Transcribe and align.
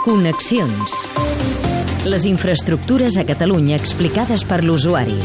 Connexions. 0.00 0.92
Les 2.08 2.24
infraestructures 2.24 3.18
a 3.20 3.24
Catalunya 3.28 3.76
explicades 3.76 4.46
per 4.48 4.62
l'usuari. 4.64 5.18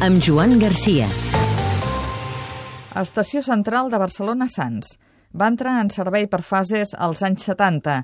Amb 0.00 0.22
Joan 0.24 0.54
Garcia. 0.62 1.04
Estació 2.96 3.42
Central 3.44 3.92
de 3.92 4.00
Barcelona 4.00 4.48
Sants. 4.48 4.94
Va 5.36 5.50
entrar 5.52 5.74
en 5.82 5.92
servei 5.92 6.30
per 6.32 6.40
fases 6.40 6.94
als 6.96 7.20
anys 7.28 7.44
70. 7.50 7.98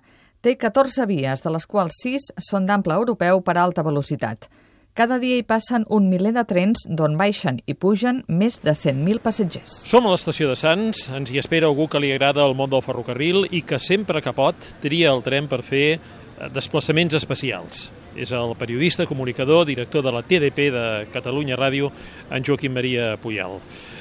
Té 0.44 0.58
14 0.60 1.08
vies, 1.08 1.40
de 1.40 1.54
les 1.56 1.64
quals 1.64 2.02
6 2.04 2.28
són 2.50 2.68
d'ample 2.68 3.00
europeu 3.00 3.40
per 3.40 3.56
alta 3.56 3.80
velocitat. 3.80 4.50
Cada 4.92 5.16
dia 5.16 5.38
hi 5.40 5.42
passen 5.48 5.86
un 5.88 6.10
miler 6.12 6.34
de 6.36 6.42
trens 6.44 6.82
d'on 6.84 7.14
baixen 7.16 7.62
i 7.64 7.72
pugen 7.72 8.18
més 8.28 8.58
de 8.60 8.74
100.000 8.76 9.22
passatgers. 9.24 9.72
Som 9.88 10.04
a 10.04 10.10
l'estació 10.12 10.50
de 10.50 10.56
Sants, 10.60 11.06
ens 11.16 11.30
hi 11.32 11.38
espera 11.40 11.70
algú 11.70 11.86
que 11.88 12.00
li 12.02 12.10
agrada 12.12 12.42
el 12.44 12.52
món 12.52 12.68
del 12.68 12.82
ferrocarril 12.84 13.46
i 13.48 13.62
que 13.64 13.78
sempre 13.80 14.20
que 14.20 14.34
pot 14.36 14.66
tria 14.82 15.14
el 15.16 15.22
tren 15.24 15.46
per 15.48 15.62
fer 15.64 15.86
eh, 15.96 16.50
desplaçaments 16.52 17.16
especials. 17.16 17.86
És 18.12 18.34
el 18.36 18.52
periodista, 18.60 19.06
comunicador, 19.08 19.64
director 19.64 20.04
de 20.04 20.12
la 20.12 20.20
TDP 20.28 20.66
de 20.74 20.84
Catalunya 21.14 21.56
Ràdio, 21.56 21.88
en 22.28 22.44
Joaquim 22.44 22.76
Maria 22.76 23.14
Puyal. 23.22 23.56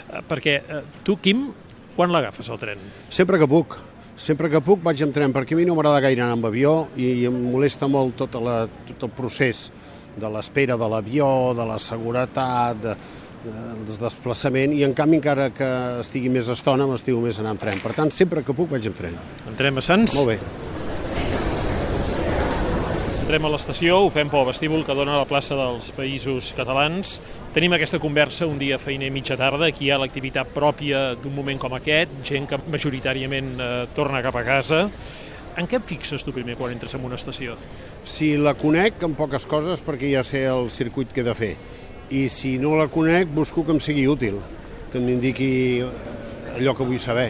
Eh, 0.09 0.19
Perquè 0.27 0.57
eh, 0.59 0.81
tu, 1.07 1.15
Quim, 1.23 1.45
quan 1.95 2.11
l'agafes 2.11 2.51
el 2.51 2.59
tren? 2.59 2.83
Sempre 3.07 3.39
que 3.39 3.47
puc. 3.47 3.77
Sempre 4.19 4.51
que 4.51 4.59
puc 4.59 4.83
vaig 4.83 4.99
amb 5.07 5.15
tren, 5.15 5.31
perquè 5.31 5.55
a 5.55 5.61
mi 5.61 5.63
no 5.63 5.79
m'agrada 5.79 6.03
gaire 6.03 6.27
anar 6.27 6.35
amb 6.35 6.51
avió 6.51 6.75
i 6.99 7.23
em 7.31 7.39
molesta 7.47 7.87
molt 7.87 8.19
tota 8.19 8.43
la, 8.43 8.57
tot 8.91 9.07
el 9.07 9.15
procés 9.15 9.69
de 10.17 10.31
l'espera 10.31 10.77
de 10.77 10.89
l'avió, 10.91 11.27
de 11.57 11.67
la 11.67 11.77
seguretat, 11.79 12.81
de, 12.83 12.95
de, 13.45 13.53
del 13.85 14.01
desplaçament, 14.01 14.75
i 14.75 14.83
en 14.87 14.95
canvi 14.97 15.21
encara 15.21 15.51
que 15.55 15.69
estigui 16.01 16.31
més 16.33 16.49
estona 16.51 16.89
m'estigo 16.89 17.21
més 17.23 17.39
anar 17.39 17.55
amb 17.55 17.63
tren. 17.63 17.79
Per 17.83 17.95
tant, 17.97 18.11
sempre 18.15 18.43
que 18.43 18.55
puc 18.57 18.73
vaig 18.73 18.91
amb 18.91 18.99
tren. 18.99 19.17
Entrem 19.51 19.79
a 19.79 19.85
Sants? 19.85 20.17
Molt 20.19 20.33
bé. 20.33 20.39
Entrem 23.21 23.45
a 23.47 23.51
l'estació, 23.53 23.95
ho 24.03 24.09
fem 24.11 24.27
pel 24.27 24.43
vestíbul 24.43 24.81
que 24.83 24.95
dona 24.97 25.13
la 25.15 25.27
plaça 25.29 25.55
dels 25.55 25.91
Països 25.95 26.49
Catalans. 26.57 27.13
Tenim 27.55 27.71
aquesta 27.77 27.99
conversa 28.01 28.43
un 28.49 28.57
dia 28.59 28.75
feiner 28.81 29.07
mitja 29.13 29.37
tarda. 29.39 29.69
Aquí 29.69 29.85
hi 29.87 29.91
ha 29.93 29.99
l'activitat 30.01 30.51
pròpia 30.51 31.13
d'un 31.15 31.31
moment 31.37 31.61
com 31.61 31.77
aquest, 31.77 32.11
gent 32.27 32.49
que 32.49 32.59
majoritàriament 32.73 33.53
eh, 33.55 33.69
torna 33.95 34.19
cap 34.25 34.35
a 34.35 34.43
casa. 34.43 34.81
En 35.59 35.67
què 35.67 35.81
et 35.81 35.87
fixes 35.87 36.23
tu 36.23 36.31
primer 36.31 36.55
quan 36.55 36.71
entres 36.71 36.93
en 36.95 37.03
una 37.03 37.17
estació? 37.19 37.57
Si 38.07 38.33
la 38.39 38.53
conec, 38.55 39.01
en 39.03 39.15
poques 39.19 39.45
coses, 39.49 39.83
perquè 39.83 40.13
ja 40.13 40.23
sé 40.23 40.45
el 40.47 40.71
circuit 40.71 41.11
que 41.11 41.21
he 41.21 41.27
de 41.27 41.35
fer. 41.35 41.51
I 42.11 42.27
si 42.31 42.55
no 42.59 42.77
la 42.79 42.87
conec, 42.91 43.27
busco 43.35 43.65
que 43.67 43.75
em 43.75 43.81
sigui 43.83 44.07
útil, 44.07 44.39
que 44.91 44.99
m'indiqui 45.03 45.51
eh, 45.83 45.91
allò 46.55 46.75
que 46.77 46.87
vull 46.87 47.03
saber. 47.03 47.29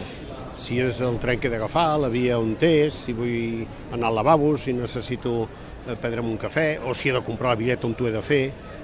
Si 0.62 0.78
és 0.78 1.02
el 1.02 1.18
tren 1.18 1.42
que 1.42 1.50
he 1.50 1.52
d'agafar, 1.52 1.98
la 1.98 2.12
via 2.14 2.38
on 2.38 2.54
és, 2.62 3.02
si 3.08 3.14
vull 3.16 3.66
anar 3.90 4.12
al 4.12 4.20
lavabo, 4.20 4.54
si 4.56 4.74
necessito 4.76 5.36
eh, 5.42 5.96
prendre'm 5.98 6.30
un 6.30 6.38
cafè, 6.38 6.78
o 6.86 6.94
si 6.94 7.10
he 7.10 7.16
de 7.16 7.26
comprar 7.26 7.56
la 7.56 7.58
bitllet 7.58 7.90
on 7.90 7.98
t'ho 7.98 8.06
he 8.06 8.14
de 8.14 8.22
fer. 8.22 8.42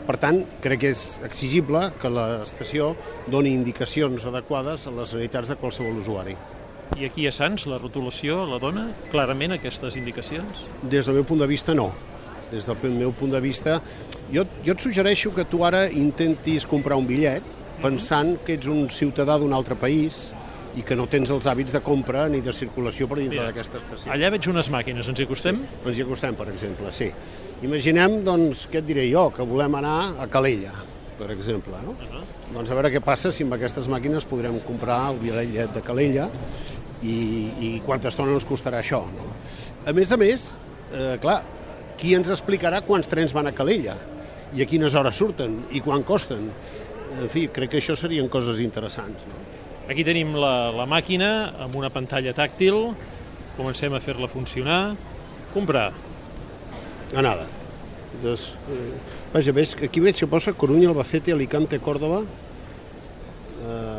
Per 0.08 0.18
tant, 0.18 0.42
crec 0.64 0.82
que 0.82 0.94
és 0.96 1.08
exigible 1.22 1.92
que 2.02 2.10
l'estació 2.10 2.94
doni 3.30 3.54
indicacions 3.54 4.26
adequades 4.26 4.86
a 4.86 4.94
les 4.94 5.12
necessitats 5.12 5.54
de 5.54 5.62
qualsevol 5.62 6.02
usuari. 6.02 6.34
I 6.96 7.04
aquí 7.04 7.26
a 7.28 7.32
Sants 7.34 7.66
la 7.68 7.78
rotulació 7.78 8.40
la 8.48 8.58
dona 8.62 8.86
clarament 9.12 9.52
aquestes 9.56 9.98
indicacions? 10.00 10.64
Des 10.82 11.06
del 11.06 11.18
meu 11.18 11.26
punt 11.28 11.42
de 11.42 11.48
vista, 11.50 11.74
no. 11.76 11.90
Des 12.52 12.64
del 12.64 12.94
meu 12.96 13.12
punt 13.12 13.34
de 13.34 13.40
vista, 13.44 13.80
jo, 14.32 14.46
jo 14.64 14.72
et 14.72 14.80
suggereixo 14.80 15.34
que 15.36 15.44
tu 15.44 15.64
ara 15.68 15.86
intentis 15.92 16.66
comprar 16.66 16.96
un 16.96 17.06
bitllet 17.08 17.44
pensant 17.82 18.38
que 18.44 18.56
ets 18.58 18.66
un 18.66 18.88
ciutadà 18.90 19.36
d'un 19.38 19.52
altre 19.54 19.76
país 19.78 20.28
i 20.78 20.84
que 20.86 20.96
no 20.98 21.06
tens 21.10 21.30
els 21.34 21.46
hàbits 21.48 21.74
de 21.74 21.80
compra 21.84 22.26
ni 22.30 22.40
de 22.44 22.52
circulació 22.54 23.08
per 23.10 23.20
dintre 23.20 23.44
d'aquesta 23.44 23.80
estació. 23.80 24.10
Allà 24.12 24.30
veig 24.34 24.48
unes 24.50 24.68
màquines, 24.72 25.08
ens 25.10 25.20
hi 25.20 25.26
acostem? 25.26 25.60
Ens 25.84 25.98
hi 25.98 26.04
acostem, 26.04 26.36
per 26.38 26.48
exemple, 26.52 26.92
sí. 26.94 27.08
Imaginem, 27.66 28.20
doncs, 28.26 28.66
què 28.70 28.82
et 28.82 28.86
diré 28.86 29.08
jo, 29.10 29.28
que 29.34 29.46
volem 29.46 29.78
anar 29.80 29.96
a 30.22 30.28
Calella, 30.30 30.74
per 31.18 31.30
exemple, 31.34 31.80
no? 31.84 31.96
Uh 31.96 32.10
-huh. 32.12 32.26
Doncs 32.54 32.70
a 32.70 32.74
veure 32.74 32.92
què 32.92 33.00
passa 33.04 33.32
si 33.32 33.42
amb 33.42 33.52
aquestes 33.54 33.88
màquines 33.88 34.24
podrem 34.24 34.60
comprar 34.60 35.10
el 35.10 35.18
bitllet 35.18 35.74
de 35.74 35.82
Calella 35.82 36.30
i, 37.02 37.18
i 37.60 37.70
quanta 37.86 38.10
estona 38.12 38.34
ens 38.34 38.46
costarà 38.48 38.82
això. 38.82 39.02
No? 39.14 39.28
A 39.86 39.94
més 39.96 40.12
a 40.12 40.18
més, 40.20 40.50
eh, 40.92 41.16
clar, 41.22 41.40
qui 41.98 42.14
ens 42.14 42.30
explicarà 42.30 42.82
quants 42.86 43.10
trens 43.10 43.34
van 43.34 43.50
a 43.50 43.54
Calella 43.54 43.96
i 44.54 44.62
a 44.62 44.68
quines 44.68 44.94
hores 44.96 45.18
surten 45.18 45.60
i 45.74 45.82
quan 45.84 46.04
costen? 46.06 46.48
En 47.18 47.28
fi, 47.32 47.46
crec 47.52 47.72
que 47.72 47.80
això 47.82 47.96
serien 47.98 48.28
coses 48.30 48.60
interessants. 48.62 49.24
No? 49.28 49.44
Aquí 49.88 50.04
tenim 50.04 50.34
la, 50.36 50.70
la 50.74 50.84
màquina 50.84 51.30
amb 51.64 51.76
una 51.80 51.88
pantalla 51.88 52.34
tàctil. 52.36 52.92
Comencem 53.56 53.94
a 53.96 54.02
fer-la 54.04 54.28
funcionar. 54.28 54.82
Comprar. 55.54 55.88
Anada. 57.16 57.46
Doncs, 58.22 58.50
eh, 58.68 59.16
vaja, 59.32 59.54
veig, 59.56 59.72
aquí 59.88 60.02
veig 60.04 60.20
que 60.20 60.28
posa 60.28 60.52
Coruña, 60.52 60.90
Albacete, 60.90 61.32
Alicante, 61.32 61.80
Córdoba. 61.80 62.20
Eh, 63.64 63.97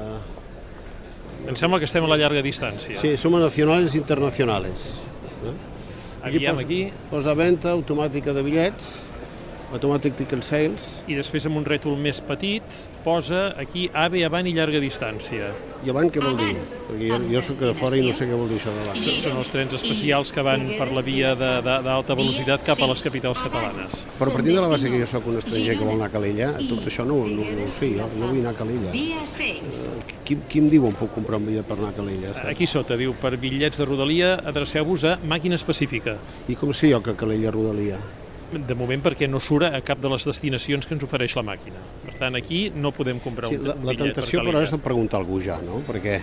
Em 1.49 1.55
sembla 1.57 1.79
que 1.81 1.87
estem 1.89 2.05
a 2.05 2.07
la 2.07 2.17
llarga 2.19 2.43
distància. 2.45 2.99
sí, 3.01 3.17
somos 3.17 3.41
nacionales 3.41 3.95
e 3.95 3.97
internacionales. 3.97 5.01
Eh? 5.41 5.55
Aviam 6.21 6.53
posa, 6.53 6.65
aquí. 6.65 6.93
Posa 7.09 7.33
venda 7.33 7.71
automàtica 7.71 8.33
de 8.35 8.43
bitllets, 8.45 8.91
automatic 9.71 10.15
ticket 10.17 10.43
sales, 10.43 10.85
I 11.07 11.15
després 11.15 11.45
amb 11.45 11.57
un 11.59 11.65
rètol 11.65 11.97
més 11.97 12.19
petit 12.25 12.63
posa 13.03 13.53
aquí 13.57 13.89
AVE 13.93 14.23
avant 14.25 14.45
i 14.47 14.53
llarga 14.53 14.79
distància. 14.81 15.51
i 15.85 15.89
avant 15.89 16.09
què 16.11 16.19
vol 16.19 16.35
dir? 16.35 16.55
Perquè 16.89 17.07
jo, 17.07 17.17
jo 17.31 17.41
soc 17.41 17.59
de 17.59 17.73
fora 17.73 17.95
i 17.95 18.01
no 18.03 18.11
sé 18.13 18.25
què 18.27 18.35
vol 18.35 18.49
dir 18.49 18.57
això 18.59 18.73
d'avant. 18.75 18.97
Són- 18.99 19.37
els 19.39 19.49
trens 19.53 19.73
especials 19.77 20.31
que 20.35 20.41
van 20.43 20.65
per 20.77 20.89
la 20.91 21.01
via 21.01 21.35
d'alta 21.35 22.15
velocitat 22.15 22.65
cap 22.67 22.81
a 22.81 22.87
les 22.87 23.01
capitals 23.01 23.39
catalanes. 23.39 24.03
Però 24.19 24.33
partint 24.33 24.55
de 24.57 24.61
la 24.61 24.67
base 24.67 24.89
que 24.91 24.99
jo 24.99 25.07
sóc 25.07 25.27
un 25.27 25.37
estranger 25.37 25.77
que 25.77 25.85
vol 25.85 25.95
anar 25.95 26.09
a 26.09 26.13
Calella, 26.17 26.51
tot 26.67 26.83
això 26.85 27.05
no, 27.07 27.21
no, 27.27 27.45
no 27.47 27.63
ho 27.63 27.71
sé, 27.79 27.93
jo 27.95 28.09
no 28.19 28.27
vull 28.27 28.41
anar 28.41 28.51
a 28.51 28.59
Calella. 28.59 28.91
Eh, 28.93 29.59
qui, 30.25 30.35
qui 30.49 30.59
em 30.59 30.69
diu 30.69 30.85
on 30.89 30.93
puc 30.99 31.13
comprar 31.15 31.39
un 31.39 31.45
bitllet 31.47 31.65
per 31.65 31.77
anar 31.77 31.93
a 31.93 31.97
Calella? 31.97 32.33
saps? 32.33 32.47
Aquí 32.51 32.67
sota 32.67 32.97
diu, 32.99 33.13
per 33.21 33.37
bitllets 33.37 33.77
de 33.79 33.85
rodalia 33.87 34.33
adreceu-vos 34.43 35.05
a 35.05 35.17
màquina 35.23 35.55
específica. 35.55 36.17
I 36.49 36.55
com 36.59 36.73
sé 36.73 36.91
jo 36.91 36.99
que 37.05 37.15
Calella 37.15 37.51
rodalia? 37.55 37.97
De 38.49 38.73
moment 38.73 39.01
perquè 39.05 39.27
no 39.29 39.37
surt 39.39 39.67
a 39.69 39.81
cap 39.85 39.99
de 40.01 40.09
les 40.09 40.23
destinacions 40.25 40.87
que 40.87 40.95
ens 40.95 41.03
ofereix 41.05 41.35
la 41.37 41.43
màquina. 41.45 41.77
Per 42.05 42.15
tant, 42.17 42.35
aquí 42.35 42.71
no 42.73 42.89
podem 42.91 43.19
comprar 43.21 43.49
Sí, 43.51 43.59
un, 43.59 43.67
la, 43.67 43.75
la 43.91 43.93
tentació, 43.93 44.39
per 44.41 44.49
però, 44.53 44.61
és 44.65 44.71
de 44.73 44.79
preguntar 44.81 45.19
a 45.19 45.21
algú 45.21 45.37
ja, 45.45 45.59
no? 45.61 45.83
Perquè, 45.85 46.15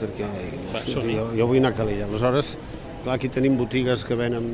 perquè 0.00 0.26
Va, 0.28 0.82
escolti, 0.82 0.92
som-hi. 0.92 1.14
jo, 1.16 1.24
jo 1.38 1.46
vull 1.48 1.62
anar 1.62 1.72
a 1.72 1.78
Calella. 1.78 2.04
Aleshores, 2.10 2.58
clar, 3.04 3.14
aquí 3.16 3.30
tenim 3.32 3.56
botigues 3.56 4.04
que 4.04 4.14
venen 4.18 4.50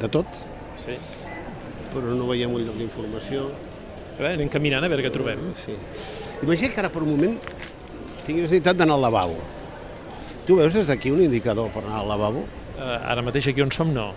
de 0.00 0.08
tot, 0.08 0.26
Sí. 0.78 0.94
però 1.92 2.14
no 2.16 2.26
veiem 2.30 2.54
un 2.54 2.62
lloc 2.66 2.78
d'informació. 2.78 3.48
A 4.14 4.20
veure, 4.22 4.34
anem 4.38 4.48
caminant 4.52 4.84
a 4.84 4.88
veure 4.92 5.02
què 5.04 5.10
trobem. 5.14 5.42
Sí. 5.64 5.74
Imagina 6.42 6.70
que 6.74 6.80
ara 6.84 6.90
per 6.92 7.02
un 7.02 7.10
moment 7.16 7.36
tinguis 8.26 8.46
necessitat 8.46 8.76
d'anar 8.78 8.94
al 8.94 9.02
lavabo. 9.08 9.36
Tu 10.46 10.56
veus 10.58 10.74
des 10.74 10.86
d'aquí 10.86 11.10
un 11.10 11.20
indicador 11.22 11.68
per 11.74 11.82
anar 11.84 12.00
al 12.02 12.08
lavabo? 12.14 12.44
Eh, 12.78 12.98
ara 13.12 13.22
mateix 13.22 13.46
aquí 13.48 13.62
on 13.62 13.70
som 13.74 13.92
no. 13.94 14.12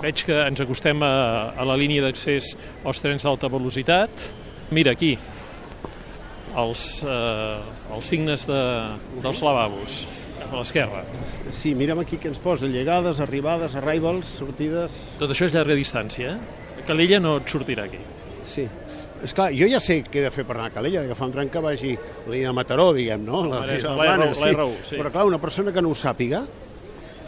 Veig 0.00 0.22
que 0.24 0.36
ens 0.46 0.60
acostem 0.64 1.02
a, 1.04 1.12
a 1.52 1.66
la 1.68 1.76
línia 1.76 2.04
d'accés 2.06 2.54
als 2.88 3.02
trens 3.04 3.26
d'alta 3.26 3.50
velocitat. 3.52 4.30
Mira, 4.72 4.94
aquí, 4.96 5.12
els, 6.56 6.84
eh, 7.04 7.58
els 7.94 8.08
signes 8.08 8.46
de, 8.48 8.62
dels 9.20 9.42
lavabos, 9.44 10.04
a 10.40 10.54
l'esquerra. 10.54 11.04
Sí, 11.54 11.74
mirem 11.78 12.00
aquí 12.02 12.18
què 12.20 12.30
ens 12.32 12.40
posa. 12.42 12.70
Llegades, 12.70 13.20
arribades, 13.20 13.76
arrivals, 13.78 14.38
sortides... 14.40 14.96
Tot 15.20 15.34
això 15.34 15.50
és 15.50 15.54
llarga 15.54 15.76
distància, 15.78 16.36
eh? 16.36 16.82
Calella 16.88 17.20
no 17.20 17.36
et 17.42 17.52
sortirà 17.52 17.84
aquí. 17.90 18.00
Sí. 18.48 18.64
És 19.20 19.34
clar, 19.36 19.50
jo 19.52 19.68
ja 19.68 19.82
sé 19.84 19.98
què 20.06 20.22
he 20.22 20.24
de 20.24 20.32
fer 20.32 20.46
per 20.48 20.56
anar 20.56 20.70
a 20.70 20.74
Calella, 20.74 21.04
d'agafar 21.04 21.28
un 21.28 21.34
tren 21.34 21.50
que 21.52 21.60
vagi 21.60 21.92
a 21.92 22.24
la 22.24 22.32
línia 22.32 22.48
de 22.48 22.56
Mataró, 22.56 22.88
diguem, 22.96 23.26
no? 23.26 23.44
La 23.50 23.60
Maresme, 23.66 23.90
la 23.90 23.96
la 23.98 24.06
plana, 24.06 24.30
R1, 24.30 24.40
la 24.40 24.52
R1, 24.54 24.76
sí. 24.88 24.96
Però 24.96 25.12
clar, 25.12 25.26
una 25.28 25.40
persona 25.42 25.74
que 25.76 25.84
no 25.84 25.92
ho 25.92 25.98
sàpiga, 25.98 26.40
a 26.40 26.69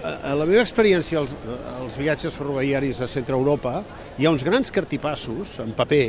a 0.03 0.35
la 0.35 0.47
meva 0.49 0.63
experiència 0.65 1.21
als, 1.23 1.35
als 1.79 1.97
viatges 2.01 2.35
ferroviaris 2.35 3.01
a 3.03 3.09
centre 3.11 3.37
Europa, 3.39 3.81
hi 4.19 4.27
ha 4.27 4.33
uns 4.35 4.45
grans 4.47 4.73
cartipassos 4.75 5.59
en 5.63 5.73
paper 5.79 6.07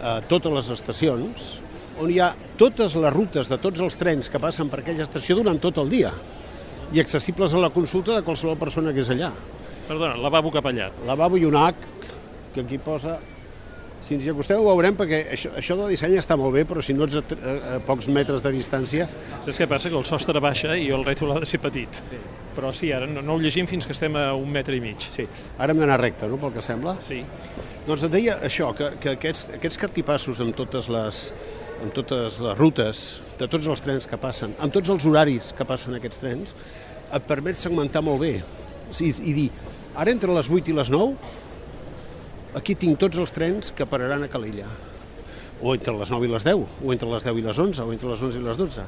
a 0.00 0.18
totes 0.26 0.52
les 0.56 0.70
estacions, 0.74 1.50
on 2.00 2.10
hi 2.10 2.18
ha 2.22 2.32
totes 2.58 2.96
les 2.96 3.14
rutes 3.14 3.50
de 3.50 3.58
tots 3.60 3.80
els 3.84 3.96
trens 4.00 4.30
que 4.32 4.40
passen 4.42 4.70
per 4.72 4.80
aquella 4.82 5.04
estació 5.04 5.36
durant 5.38 5.60
tot 5.60 5.78
el 5.82 5.90
dia 5.92 6.12
i 6.90 7.00
accessibles 7.00 7.54
a 7.54 7.60
la 7.62 7.70
consulta 7.70 8.16
de 8.16 8.24
qualsevol 8.26 8.58
persona 8.58 8.94
que 8.94 9.04
és 9.04 9.10
allà. 9.12 9.30
Perdona, 9.86 10.16
lavabo 10.18 10.50
cap 10.54 10.66
allà. 10.70 10.88
Lavabo 11.06 11.38
i 11.38 11.44
un 11.46 11.58
H, 11.58 11.74
que 12.54 12.64
aquí 12.64 12.78
posa... 12.82 13.18
Si 14.00 14.14
ens 14.16 14.24
hi 14.24 14.30
acosteu 14.32 14.62
ho 14.62 14.70
veurem, 14.70 14.94
perquè 14.96 15.18
això, 15.34 15.50
això 15.60 15.74
del 15.76 15.90
disseny 15.92 16.14
està 16.16 16.32
molt 16.40 16.54
bé, 16.56 16.62
però 16.64 16.80
si 16.80 16.94
no 16.96 17.04
ets 17.04 17.18
a, 17.20 17.22
a, 17.36 17.56
a 17.74 17.80
pocs 17.84 18.08
metres 18.08 18.40
de 18.40 18.52
distància... 18.54 19.06
Saps 19.44 19.60
què 19.60 19.66
passa? 19.68 19.92
Que 19.92 19.98
el 20.00 20.06
sostre 20.08 20.40
baixa 20.40 20.72
i 20.72 20.88
el 20.96 21.04
rètol 21.04 21.34
ha 21.34 21.42
de 21.42 21.48
ser 21.48 21.60
petit. 21.60 22.00
Sí. 22.08 22.20
Però 22.60 22.74
sí, 22.76 22.90
ara 22.92 23.06
no, 23.08 23.22
no 23.24 23.38
ho 23.38 23.40
llegim 23.40 23.64
fins 23.64 23.86
que 23.88 23.94
estem 23.96 24.18
a 24.20 24.34
un 24.36 24.50
metre 24.52 24.76
i 24.76 24.82
mig. 24.84 25.00
Sí, 25.14 25.24
ara 25.56 25.72
hem 25.72 25.78
d'anar 25.80 25.96
recte, 25.96 26.28
no?, 26.28 26.36
pel 26.42 26.52
que 26.52 26.60
sembla. 26.60 26.98
Sí. 27.00 27.22
Doncs 27.86 28.04
et 28.04 28.12
deia 28.12 28.34
això, 28.44 28.68
que, 28.76 28.90
que 29.00 29.14
aquests, 29.16 29.46
aquests 29.56 29.80
cartipassos 29.80 30.42
amb 30.44 30.52
totes 30.58 30.90
les 30.92 31.22
amb 31.80 31.94
totes 31.96 32.36
les 32.44 32.58
rutes 32.58 33.02
de 33.40 33.48
tots 33.48 33.64
els 33.72 33.80
trens 33.80 34.04
que 34.04 34.18
passen, 34.20 34.52
amb 34.60 34.74
tots 34.74 34.92
els 34.92 35.06
horaris 35.08 35.54
que 35.56 35.64
passen 35.64 35.96
aquests 35.96 36.20
trens, 36.20 36.52
et 37.08 37.24
permet 37.24 37.56
segmentar 37.56 38.02
molt 38.04 38.20
bé 38.20 38.34
i, 38.36 39.08
i 39.08 39.32
dir, 39.32 39.46
ara 39.96 40.12
entre 40.12 40.34
les 40.36 40.50
8 40.50 40.68
i 40.68 40.76
les 40.76 40.90
9 40.92 42.60
aquí 42.60 42.76
tinc 42.76 43.00
tots 43.00 43.16
els 43.22 43.32
trens 43.32 43.72
que 43.72 43.88
pararan 43.88 44.26
a 44.26 44.28
Calella 44.28 44.68
o 45.60 45.72
entre 45.72 45.96
les 45.96 46.12
9 46.12 46.28
i 46.28 46.34
les 46.34 46.46
10 46.46 46.84
o 46.84 46.92
entre 46.92 47.08
les 47.14 47.26
10 47.26 47.40
i 47.40 47.46
les 47.48 47.64
11 47.64 47.86
o 47.86 47.94
entre 47.96 48.12
les 48.12 48.28
11 48.28 48.42
i 48.42 48.44
les 48.44 48.60
12 48.60 48.86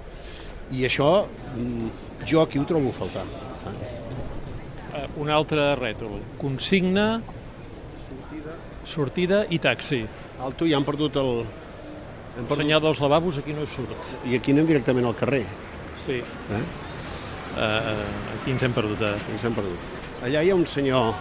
i 0.79 0.85
això 0.89 1.11
mm, 1.25 1.91
jo 2.29 2.45
aquí 2.45 2.61
ho 2.61 2.69
trobo 2.69 2.93
a 2.93 3.01
faltar 3.01 3.25
saps? 3.63 3.97
Uh, 4.93 5.07
un 5.25 5.33
altre 5.33 5.73
rètol. 5.79 6.19
Consigna, 6.41 7.23
sortida 8.85 9.45
i 9.49 9.59
taxi. 9.63 10.03
Alto 10.43 10.69
ja 10.69 10.77
han 10.81 10.87
perdut 10.87 11.17
el... 11.23 11.45
Hem 12.37 12.47
perdut... 12.47 12.63
senyal 12.63 12.83
dels 12.85 13.01
lavabos 13.01 13.39
aquí 13.41 13.57
no 13.57 13.65
surt. 13.69 14.15
I 14.29 14.37
aquí 14.39 14.53
anem 14.53 14.69
directament 14.69 15.09
al 15.09 15.17
carrer. 15.17 15.45
Sí. 16.05 16.21
Eh? 16.21 16.63
Uh, 17.53 18.07
aquí 18.37 18.55
ens 18.55 18.67
hem 18.67 18.75
perdut. 18.77 19.01
Eh? 19.07 19.15
Ens 19.33 19.47
hem 19.49 19.57
perdut. 19.57 19.91
Allà 20.27 20.43
hi 20.43 20.53
ha 20.53 20.59
un 20.59 20.67
senyor 20.69 21.13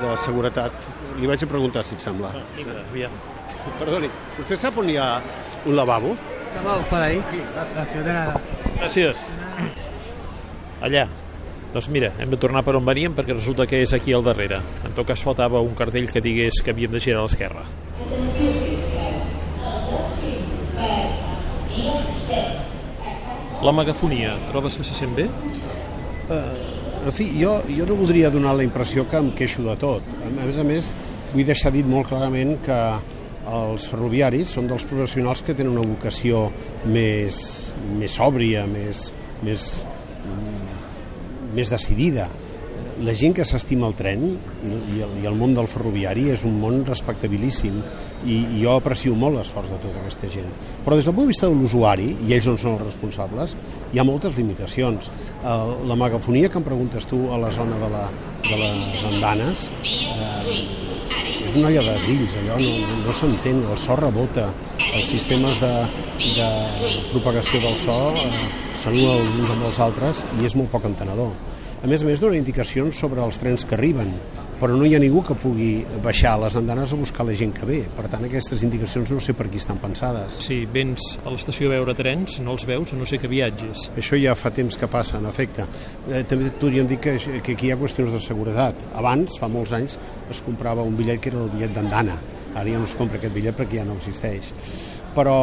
de 0.00 0.16
seguretat. 0.24 0.90
Li 1.20 1.28
vaig 1.28 1.42
a 1.44 1.50
preguntar, 1.50 1.84
si 1.86 1.96
et 1.98 2.04
sembla. 2.04 2.30
Ah, 2.34 2.44
vinga, 2.56 2.80
aviam. 2.88 3.16
Perdoni, 3.76 4.08
vostè 4.38 4.56
sap 4.56 4.78
on 4.80 4.88
hi 4.88 4.96
ha 4.96 5.08
un 5.66 5.74
lavabo? 5.76 6.14
Lavabo, 6.56 6.84
por 6.88 7.02
ahí. 7.02 7.20
Sí, 7.30 7.42
nada. 8.06 8.40
Gràcies. 8.78 9.26
Allà. 10.80 11.04
Doncs 11.70 11.86
mira, 11.94 12.10
hem 12.18 12.30
de 12.32 12.38
tornar 12.40 12.64
per 12.66 12.74
on 12.74 12.86
veníem 12.86 13.14
perquè 13.14 13.36
resulta 13.36 13.66
que 13.70 13.78
és 13.84 13.92
aquí 13.94 14.14
al 14.14 14.24
darrere. 14.26 14.58
En 14.86 14.96
tot 14.96 15.06
cas 15.06 15.22
faltava 15.22 15.62
un 15.62 15.76
cartell 15.78 16.10
que 16.10 16.22
digués 16.24 16.62
que 16.64 16.74
havíem 16.74 16.90
de 16.90 17.02
girar 17.02 17.22
a 17.22 17.28
l'esquerra. 17.28 17.62
La 23.60 23.72
megafonia, 23.76 24.34
trobes 24.50 24.78
que 24.80 24.84
se 24.88 24.96
sent 24.96 25.14
bé? 25.14 25.28
Uh, 26.30 27.06
en 27.06 27.12
fi, 27.12 27.26
jo, 27.36 27.58
jo 27.68 27.86
no 27.86 27.96
voldria 27.98 28.30
donar 28.32 28.54
la 28.56 28.64
impressió 28.64 29.04
que 29.08 29.20
em 29.20 29.30
queixo 29.36 29.62
de 29.66 29.76
tot. 29.80 30.06
A 30.24 30.30
més 30.34 30.58
a 30.58 30.64
més, 30.66 30.90
vull 31.34 31.46
deixar 31.46 31.70
dit 31.74 31.86
molt 31.86 32.08
clarament 32.10 32.56
que 32.64 32.80
els 33.50 33.86
ferroviaris 33.90 34.56
són 34.56 34.68
dels 34.70 34.86
professionals 34.88 35.44
que 35.46 35.54
tenen 35.56 35.76
una 35.76 35.86
vocació 35.86 36.48
més, 36.88 37.38
més 37.98 38.16
sòbria, 38.16 38.66
més, 38.70 39.10
més, 39.46 39.66
més 41.56 41.72
decidida. 41.72 42.28
La 43.00 43.14
gent 43.16 43.32
que 43.36 43.46
s'estima 43.48 43.88
el 43.88 43.94
tren 43.96 44.26
i, 44.28 44.70
i, 44.70 44.98
el, 45.04 45.12
i 45.22 45.28
el 45.28 45.36
món 45.36 45.54
del 45.56 45.68
ferroviari 45.72 46.26
és 46.34 46.44
un 46.44 46.58
món 46.60 46.82
respectabilíssim 46.84 47.78
i, 48.26 48.36
i 48.36 48.60
jo 48.60 48.74
aprecio 48.76 49.14
molt 49.16 49.38
l'esforç 49.38 49.72
de 49.72 49.78
tota 49.80 50.02
aquesta 50.02 50.28
gent. 50.32 50.50
Però 50.84 50.98
des 50.98 51.08
del 51.08 51.16
punt 51.16 51.28
de 51.28 51.32
vista 51.32 51.48
de 51.48 51.56
l'usuari, 51.56 52.10
i 52.26 52.36
ells 52.36 52.50
on 52.52 52.60
són 52.60 52.76
els 52.76 52.84
responsables, 52.84 53.56
hi 53.94 54.00
ha 54.00 54.04
moltes 54.04 54.36
limitacions. 54.36 55.08
Uh, 55.40 55.80
la 55.88 55.96
megafonia 55.96 56.52
que 56.52 56.60
em 56.60 56.66
preguntes 56.66 57.08
tu 57.08 57.22
a 57.32 57.40
la 57.40 57.52
zona 57.56 57.80
de, 57.80 57.88
la, 57.94 58.04
de 58.44 58.60
les 58.60 59.08
andanes 59.14 59.70
eh, 59.80 60.89
és 61.50 61.56
una 61.58 61.68
olla 61.68 61.82
de 61.82 61.94
grills, 62.04 62.34
allò 62.38 62.56
no, 62.60 62.96
no, 63.02 63.14
s'entén, 63.16 63.62
el 63.66 63.78
so 63.80 63.96
rebota, 63.98 64.46
els 64.94 65.08
sistemes 65.10 65.58
de, 65.62 65.70
de 66.36 66.48
propagació 67.10 67.62
del 67.64 67.76
so 67.80 67.96
eh, 68.20 68.44
s'anul·len 68.78 69.24
els 69.24 69.40
uns 69.42 69.54
amb 69.56 69.66
els 69.66 69.80
altres 69.82 70.22
i 70.38 70.46
és 70.46 70.54
molt 70.58 70.70
poc 70.70 70.86
entenedor. 70.86 71.32
A 71.80 71.90
més 71.90 72.04
a 72.04 72.06
més, 72.06 72.22
dona 72.22 72.38
indicacions 72.38 73.00
sobre 73.02 73.24
els 73.24 73.40
trens 73.40 73.64
que 73.66 73.74
arriben, 73.74 74.12
però 74.60 74.76
no 74.76 74.84
hi 74.84 74.92
ha 74.94 75.00
ningú 75.00 75.22
que 75.24 75.34
pugui 75.40 75.70
baixar 76.04 76.34
a 76.36 76.40
les 76.42 76.56
andanes 76.58 76.92
a 76.92 76.98
buscar 77.00 77.24
la 77.24 77.34
gent 77.36 77.54
que 77.56 77.66
ve. 77.66 77.78
Per 77.96 78.04
tant, 78.12 78.26
aquestes 78.28 78.60
indicacions 78.66 79.10
no 79.14 79.20
sé 79.24 79.32
per 79.36 79.48
qui 79.48 79.56
estan 79.62 79.80
pensades. 79.80 80.36
Si 80.44 80.58
vens 80.68 81.14
a 81.24 81.32
l'estació 81.32 81.70
a 81.70 81.78
veure 81.78 81.94
trens, 81.96 82.36
no 82.44 82.52
els 82.52 82.66
veus, 82.68 82.92
no 82.92 83.08
sé 83.08 83.18
que 83.22 83.30
viatges. 83.30 83.88
Això 83.96 84.20
ja 84.20 84.36
fa 84.36 84.52
temps 84.52 84.76
que 84.76 84.90
passa, 84.92 85.16
en 85.16 85.30
efecte. 85.30 85.64
Eh, 86.10 86.22
també 86.28 86.50
et 86.52 86.60
podríem 86.60 86.90
dir 86.90 87.00
que, 87.00 87.16
que 87.40 87.56
aquí 87.56 87.70
hi 87.70 87.72
ha 87.72 87.80
qüestions 87.80 88.12
de 88.12 88.20
seguretat. 88.20 88.84
Abans, 89.00 89.40
fa 89.40 89.48
molts 89.48 89.72
anys, 89.76 89.96
es 90.30 90.44
comprava 90.44 90.84
un 90.84 90.96
bitllet 90.98 91.24
que 91.24 91.32
era 91.32 91.40
el 91.40 91.52
bitllet 91.54 91.76
d'andana. 91.80 92.20
Ara 92.52 92.68
ja 92.68 92.80
no 92.82 92.88
es 92.90 92.96
compra 92.98 93.16
aquest 93.16 93.32
bitllet 93.32 93.56
perquè 93.56 93.80
ja 93.80 93.88
no 93.88 93.96
existeix. 93.96 94.52
Però, 95.16 95.38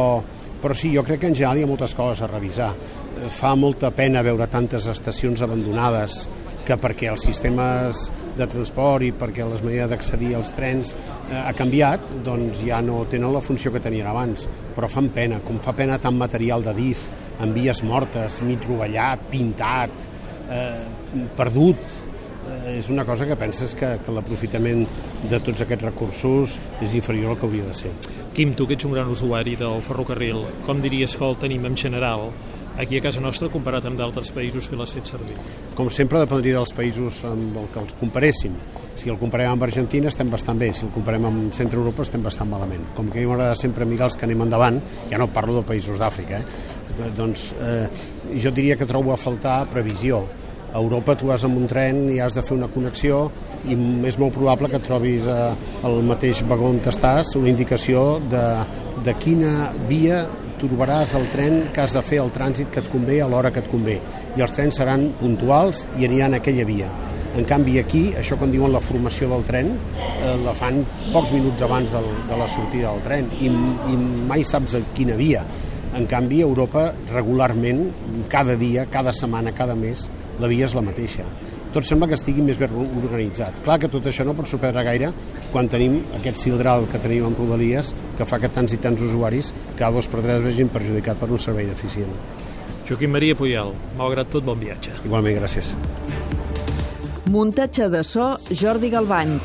però 0.62 0.78
sí, 0.78 0.92
jo 0.94 1.02
crec 1.02 1.24
que 1.24 1.32
en 1.32 1.34
general 1.34 1.58
hi 1.58 1.66
ha 1.66 1.70
moltes 1.74 1.98
coses 1.98 2.22
a 2.22 2.30
revisar. 2.30 2.70
Eh, 2.70 3.32
fa 3.34 3.56
molta 3.58 3.90
pena 3.90 4.22
veure 4.22 4.46
tantes 4.46 4.86
estacions 4.94 5.42
abandonades 5.42 6.22
que 6.68 6.76
perquè 6.80 7.08
els 7.12 7.24
sistemes 7.24 8.08
de 8.36 8.46
transport 8.50 9.06
i 9.06 9.12
perquè 9.16 9.46
les 9.48 9.62
maneres 9.64 9.88
d'accedir 9.92 10.34
als 10.36 10.52
trens 10.56 10.92
eh, 10.94 11.38
ha 11.40 11.54
canviat, 11.56 12.12
doncs 12.26 12.60
ja 12.66 12.82
no 12.84 13.00
tenen 13.10 13.32
la 13.32 13.42
funció 13.44 13.72
que 13.72 13.82
tenien 13.84 14.10
abans. 14.10 14.44
Però 14.76 14.90
fan 14.92 15.08
pena, 15.14 15.40
com 15.44 15.60
fa 15.64 15.72
pena 15.76 15.98
tant 16.02 16.18
material 16.18 16.66
de 16.66 16.76
DIF, 16.76 17.08
amb 17.40 17.56
vies 17.56 17.82
mortes, 17.86 18.42
mig 18.44 18.66
rovellat, 18.68 19.24
pintat, 19.32 20.04
eh, 20.52 21.24
perdut, 21.38 21.80
eh, 22.48 22.76
és 22.76 22.90
una 22.92 23.06
cosa 23.08 23.26
que 23.26 23.38
penses 23.40 23.74
que, 23.78 23.94
que 24.04 24.14
l'aprofitament 24.14 24.84
de 25.30 25.40
tots 25.40 25.64
aquests 25.64 25.88
recursos 25.88 26.58
és 26.84 26.98
inferior 26.98 27.32
al 27.32 27.40
que 27.40 27.48
hauria 27.48 27.70
de 27.70 27.76
ser. 27.80 27.94
Quim, 28.36 28.52
tu 28.54 28.68
que 28.68 28.76
ets 28.76 28.86
un 28.86 28.94
gran 28.94 29.08
usuari 29.10 29.56
del 29.58 29.80
ferrocarril, 29.86 30.44
com 30.66 30.84
diries 30.84 31.16
que 31.16 31.26
el 31.26 31.40
tenim 31.40 31.64
en 31.66 31.80
general 31.80 32.28
aquí 32.78 32.96
a 32.96 33.02
casa 33.02 33.20
nostra 33.20 33.50
comparat 33.50 33.84
amb 33.88 33.98
d'altres 33.98 34.30
països 34.32 34.68
que 34.70 34.78
l'has 34.78 34.92
fet 34.94 35.10
servir? 35.10 35.34
Com 35.74 35.90
sempre 35.90 36.22
dependria 36.22 36.60
dels 36.60 36.72
països 36.72 37.20
amb 37.26 37.58
el 37.58 37.66
que 37.74 37.82
els 37.82 37.94
comparéssim. 37.98 38.54
Si 38.98 39.10
el 39.10 39.18
comparem 39.18 39.52
amb 39.52 39.66
Argentina 39.66 40.10
estem 40.10 40.30
bastant 40.30 40.58
bé, 40.58 40.70
si 40.72 40.86
el 40.86 40.94
comparem 40.94 41.26
amb 41.26 41.54
Centre 41.54 41.78
Europa 41.78 42.06
estem 42.06 42.22
bastant 42.22 42.50
malament. 42.50 42.86
Com 42.96 43.10
que 43.10 43.18
a 43.18 43.22
mi 43.22 43.30
m'agrada 43.30 43.58
sempre 43.58 43.86
mirar 43.86 44.08
els 44.08 44.18
que 44.18 44.26
anem 44.26 44.46
endavant, 44.46 44.80
ja 45.10 45.18
no 45.18 45.28
parlo 45.34 45.58
de 45.58 45.66
països 45.66 45.98
d'Àfrica, 45.98 46.38
eh? 46.38 47.12
doncs 47.18 47.52
eh, 47.58 47.86
jo 48.38 48.54
diria 48.54 48.76
que 48.78 48.86
trobo 48.86 49.12
a 49.12 49.20
faltar 49.20 49.64
previsió. 49.70 50.22
A 50.68 50.78
Europa 50.78 51.14
tu 51.16 51.30
vas 51.30 51.44
amb 51.46 51.56
un 51.56 51.66
tren 51.66 52.04
i 52.12 52.18
has 52.20 52.34
de 52.36 52.42
fer 52.44 52.54
una 52.58 52.68
connexió 52.68 53.22
i 53.66 53.74
és 54.06 54.18
molt 54.20 54.34
probable 54.36 54.68
que 54.70 54.82
trobis 54.84 55.26
eh, 55.26 55.54
al 55.82 56.02
mateix 56.06 56.44
vagó 56.46 56.68
on 56.74 56.82
estàs 56.84 57.34
una 57.40 57.48
indicació 57.50 58.18
de, 58.30 58.44
de 59.06 59.14
quina 59.22 59.72
via 59.88 60.26
trobaràs 60.60 61.14
el 61.18 61.26
tren 61.32 61.60
que 61.74 61.82
has 61.82 61.94
de 61.96 62.02
fer 62.04 62.20
el 62.22 62.32
trànsit 62.34 62.72
que 62.74 62.82
et 62.82 62.90
convé 62.92 63.20
a 63.22 63.28
l'hora 63.30 63.52
que 63.54 63.62
et 63.64 63.70
convé. 63.70 63.98
I 64.36 64.44
els 64.44 64.54
trens 64.54 64.80
seran 64.80 65.08
puntuals 65.20 65.84
i 65.98 66.08
aniran 66.08 66.34
a 66.34 66.42
aquella 66.42 66.66
via. 66.68 66.90
En 67.38 67.46
canvi 67.46 67.76
aquí, 67.78 68.02
això 68.18 68.38
quan 68.40 68.50
diuen 68.50 68.72
la 68.72 68.82
formació 68.82 69.28
del 69.30 69.44
tren 69.46 69.72
eh, 69.72 70.36
la 70.44 70.54
fan 70.56 70.80
pocs 71.12 71.32
minuts 71.34 71.62
abans 71.62 71.92
del, 71.94 72.08
de 72.28 72.38
la 72.40 72.48
sortida 72.50 72.92
del 72.92 73.04
tren 73.04 73.28
i, 73.38 73.50
i 73.50 73.98
mai 74.30 74.46
saps 74.48 74.78
a 74.78 74.84
quina 74.96 75.18
via. 75.18 75.44
En 75.98 76.06
canvi 76.10 76.42
a 76.42 76.48
Europa 76.48 76.88
regularment 77.12 77.84
cada 78.32 78.56
dia, 78.60 78.86
cada 78.90 79.14
setmana, 79.16 79.54
cada 79.56 79.78
mes 79.78 80.08
la 80.40 80.50
via 80.50 80.66
és 80.68 80.76
la 80.76 80.84
mateixa 80.84 81.26
tot 81.78 81.86
sembla 81.86 82.08
que 82.10 82.16
estigui 82.18 82.42
més 82.42 82.58
ben 82.58 82.72
organitzat. 82.74 83.60
Clar 83.62 83.78
que 83.78 83.90
tot 83.92 84.06
això 84.10 84.26
no 84.26 84.34
pot 84.34 84.50
sorprendre 84.50 84.82
gaire 84.86 85.12
quan 85.52 85.70
tenim 85.70 86.00
aquest 86.18 86.40
cildral 86.42 86.88
que 86.90 86.98
tenim 87.02 87.28
en 87.28 87.36
Rodalies 87.38 87.94
que 88.18 88.26
fa 88.26 88.40
que 88.42 88.50
tants 88.50 88.74
i 88.74 88.80
tants 88.82 89.04
usuaris 89.06 89.52
cada 89.78 89.94
dos 89.94 90.10
per 90.10 90.24
tres 90.24 90.42
vegin 90.42 90.72
perjudicat 90.74 91.20
per 91.20 91.30
un 91.30 91.38
servei 91.42 91.68
deficient. 91.70 92.10
Joaquim 92.88 93.12
Maria 93.14 93.36
Puyal, 93.36 93.74
malgrat 93.98 94.32
tot, 94.32 94.46
bon 94.48 94.58
viatge. 94.58 94.96
Igualment, 95.04 95.38
gràcies. 95.38 95.74
Muntatge 97.28 97.90
de 97.92 98.02
so 98.02 98.32
Jordi 98.48 98.90
Galbany. 98.90 99.36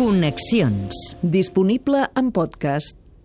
Connexions. 0.00 0.96
Disponible 1.20 2.08
en 2.16 2.32
podcast. 2.32 2.96